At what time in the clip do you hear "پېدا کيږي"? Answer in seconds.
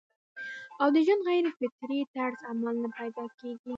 2.97-3.69